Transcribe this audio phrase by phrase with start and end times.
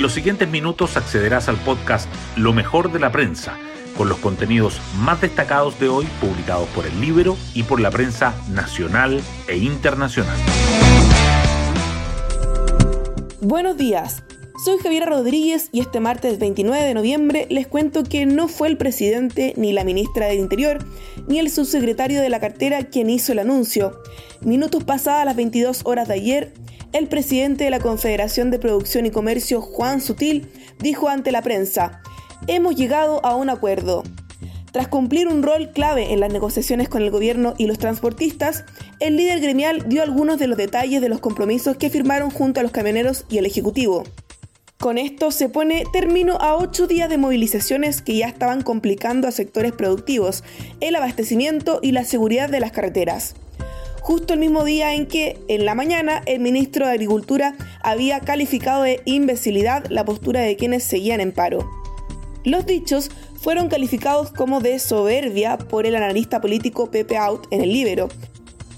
[0.00, 3.58] En los siguientes minutos accederás al podcast Lo mejor de la prensa,
[3.98, 8.34] con los contenidos más destacados de hoy publicados por el libro y por la prensa
[8.48, 10.38] nacional e internacional.
[13.42, 14.22] Buenos días.
[14.64, 18.78] Soy Javiera Rodríguez y este martes 29 de noviembre les cuento que no fue el
[18.78, 20.78] presidente, ni la ministra del Interior,
[21.28, 24.00] ni el subsecretario de la cartera quien hizo el anuncio.
[24.40, 26.54] Minutos pasadas las 22 horas de ayer,
[26.92, 32.02] el presidente de la Confederación de Producción y Comercio, Juan Sutil, dijo ante la prensa,
[32.46, 34.02] hemos llegado a un acuerdo.
[34.72, 38.64] Tras cumplir un rol clave en las negociaciones con el gobierno y los transportistas,
[38.98, 42.62] el líder gremial dio algunos de los detalles de los compromisos que firmaron junto a
[42.62, 44.04] los camioneros y el Ejecutivo.
[44.78, 49.32] Con esto se pone término a ocho días de movilizaciones que ya estaban complicando a
[49.32, 50.42] sectores productivos,
[50.80, 53.34] el abastecimiento y la seguridad de las carreteras.
[54.00, 58.82] Justo el mismo día en que, en la mañana, el ministro de Agricultura había calificado
[58.82, 61.70] de imbecilidad la postura de quienes seguían en paro.
[62.44, 67.72] Los dichos fueron calificados como de soberbia por el analista político Pepe Out en el
[67.72, 68.08] Libero,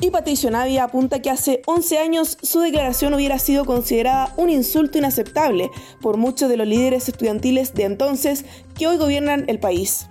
[0.00, 4.98] y Patricio Navia apunta que hace 11 años su declaración hubiera sido considerada un insulto
[4.98, 5.70] inaceptable
[6.02, 10.06] por muchos de los líderes estudiantiles de entonces que hoy gobiernan el país.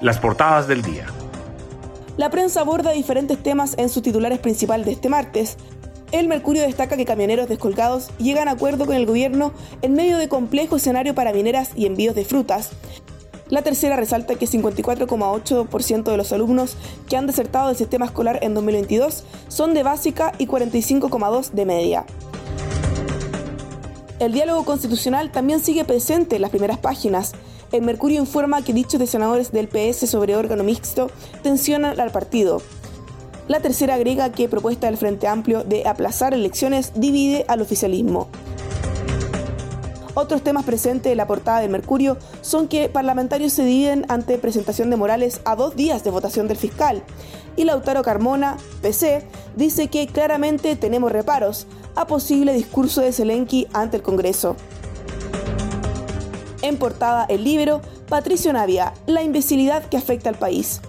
[0.00, 1.06] Las portadas del día.
[2.16, 5.56] La prensa aborda diferentes temas en sus titulares principal de este martes.
[6.10, 10.28] El Mercurio destaca que camioneros descolgados llegan a acuerdo con el gobierno en medio de
[10.28, 12.70] complejo escenario para mineras y envíos de frutas.
[13.48, 16.76] La tercera resalta que 54,8% de los alumnos
[17.08, 22.06] que han desertado del sistema escolar en 2022 son de básica y 45,2% de media.
[24.18, 27.32] El diálogo constitucional también sigue presente en las primeras páginas.
[27.72, 31.10] El Mercurio informa que dichos de senadores del PS sobre órgano mixto
[31.42, 32.60] tensionan al partido.
[33.48, 38.28] La tercera agrega que propuesta del Frente Amplio de aplazar elecciones divide al oficialismo.
[40.12, 44.90] Otros temas presentes en la portada del Mercurio son que parlamentarios se dividen ante presentación
[44.90, 47.02] de Morales a dos días de votación del fiscal.
[47.56, 49.24] Y Lautaro Carmona, PC,
[49.56, 54.56] dice que claramente tenemos reparos a posible discurso de Zelenki ante el Congreso.
[56.62, 60.80] En portada El Libro, Patricio Navia, la imbecilidad que afecta al país.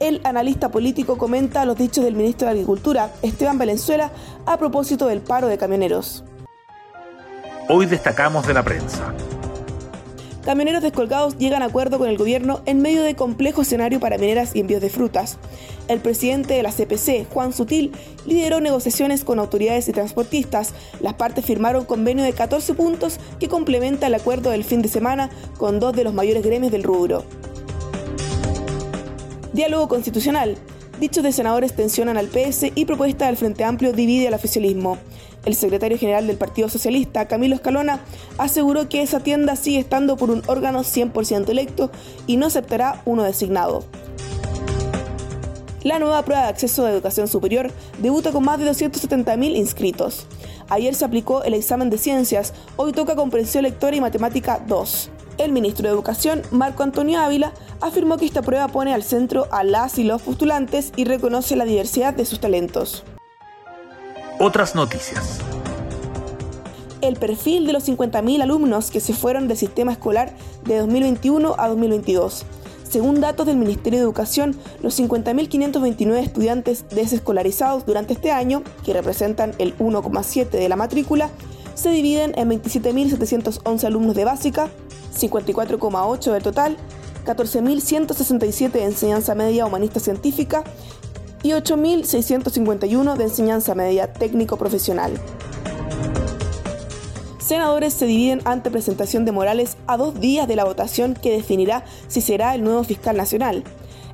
[0.00, 4.10] El analista político comenta los dichos del ministro de Agricultura, Esteban Valenzuela,
[4.46, 6.24] a propósito del paro de camioneros.
[7.68, 9.14] Hoy destacamos de la prensa.
[10.44, 14.52] Camioneros descolgados llegan a acuerdo con el gobierno en medio de complejo escenario para mineras
[14.54, 15.36] y envíos de frutas.
[15.86, 17.92] El presidente de la CPC, Juan Sutil,
[18.24, 20.72] lideró negociaciones con autoridades y transportistas.
[21.00, 25.28] Las partes firmaron convenio de 14 puntos que complementa el acuerdo del fin de semana
[25.58, 27.24] con dos de los mayores gremios del rubro.
[29.52, 30.56] Diálogo constitucional.
[31.00, 34.98] Dichos de senadores tensionan al PS y propuesta del Frente Amplio divide al oficialismo.
[35.44, 38.00] El secretario general del Partido Socialista, Camilo Escalona,
[38.38, 41.90] aseguró que esa tienda sigue estando por un órgano 100% electo
[42.26, 43.84] y no aceptará uno designado.
[45.82, 50.26] La nueva prueba de acceso a educación superior debuta con más de 270.000 inscritos.
[50.68, 55.10] Ayer se aplicó el examen de ciencias, hoy toca comprensión lectora y matemática 2.
[55.38, 59.64] El ministro de Educación, Marco Antonio Ávila, afirmó que esta prueba pone al centro a
[59.64, 63.04] las y los postulantes y reconoce la diversidad de sus talentos.
[64.42, 65.38] Otras noticias.
[67.02, 70.32] El perfil de los 50.000 alumnos que se fueron del sistema escolar
[70.64, 72.46] de 2021 a 2022.
[72.88, 79.52] Según datos del Ministerio de Educación, los 50.529 estudiantes desescolarizados durante este año, que representan
[79.58, 81.28] el 1,7 de la matrícula,
[81.74, 84.70] se dividen en 27.711 alumnos de básica,
[85.18, 86.78] 54,8 del total,
[87.26, 90.64] 14.167 de enseñanza media humanista científica
[91.42, 95.20] y 8.651 de enseñanza media técnico-profesional.
[97.38, 101.84] Senadores se dividen ante presentación de Morales a dos días de la votación que definirá
[102.06, 103.64] si será el nuevo fiscal nacional.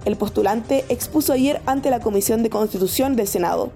[0.07, 3.73] El postulante expuso ayer ante la Comisión de Constitución del Senado.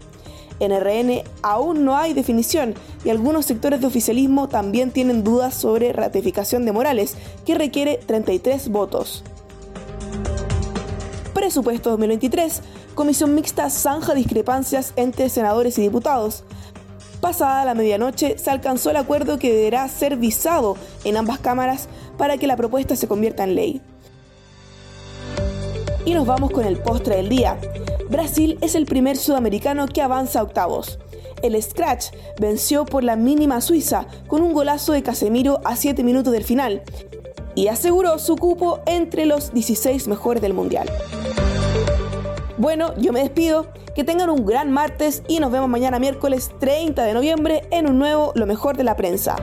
[0.61, 2.75] En RN aún no hay definición
[3.05, 8.69] y algunos sectores de oficialismo también tienen dudas sobre ratificación de Morales, que requiere 33
[8.69, 9.25] votos.
[11.41, 12.61] Presupuesto 2023
[12.95, 16.45] Comisión Mixta zanja discrepancias entre senadores y diputados.
[17.23, 21.89] Pasada la medianoche, se alcanzó el acuerdo que deberá ser visado en ambas cámaras
[22.19, 23.81] para que la propuesta se convierta en ley.
[26.05, 27.59] Y nos vamos con el postre del día.
[28.11, 30.99] Brasil es el primer sudamericano que avanza a octavos.
[31.43, 32.09] El Scratch
[32.39, 36.83] venció por la mínima Suiza con un golazo de Casemiro a 7 minutos del final
[37.55, 40.91] y aseguró su cupo entre los 16 mejores del Mundial.
[42.59, 43.67] Bueno, yo me despido.
[43.95, 47.99] Que tengan un gran martes y nos vemos mañana miércoles 30 de noviembre en un
[47.99, 49.37] nuevo Lo mejor de la prensa.